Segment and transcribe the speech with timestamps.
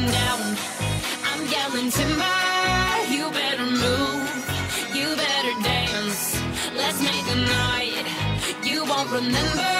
[0.00, 0.56] down.
[1.30, 2.38] I'm yelling timber.
[3.08, 4.26] You better move.
[4.92, 6.40] You better dance.
[6.74, 8.06] Let's make a night.
[8.64, 9.70] You won't remember.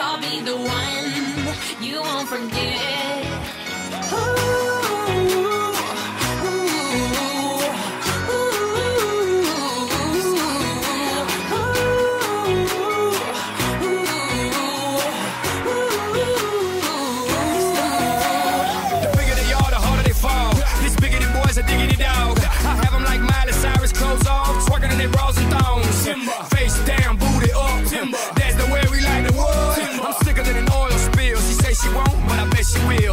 [0.00, 0.56] I'll be the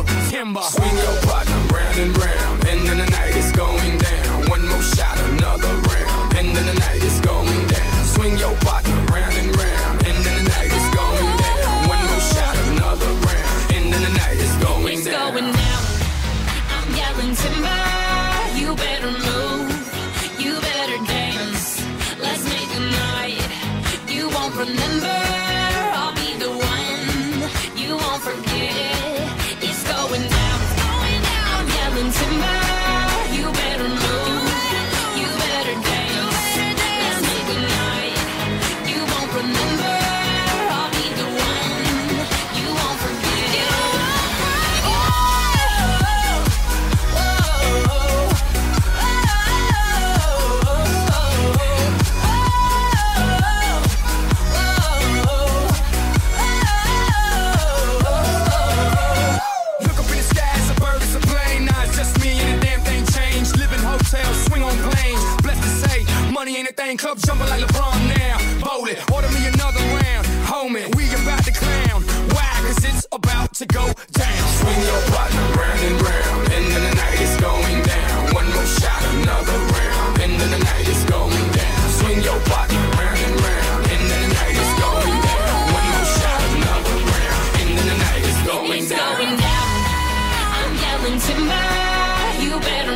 [0.04, 0.30] will.
[0.30, 0.62] Timber.
[0.62, 3.91] Swing your partner round and round, and then the night is going
[66.68, 66.98] ain't thing.
[66.98, 68.38] Club jumping like LeBron now.
[68.62, 70.26] Voli, order me another round.
[70.46, 72.02] Homie, we about to clown.
[72.36, 72.50] Why?
[72.66, 74.44] Cause it's about to go down.
[74.60, 76.42] Swing your partner round and round.
[76.54, 78.34] And then the night is going down.
[78.34, 80.22] One more shot, another round.
[80.22, 81.82] And then the night is going down.
[82.00, 83.82] Swing your partner round and round.
[83.92, 85.54] And then the night is going down.
[85.78, 87.44] One more shot, another round.
[87.62, 89.18] And then the night is going It's down.
[89.18, 89.68] going down.
[90.58, 91.66] I'm yelling timber.
[92.44, 92.91] You better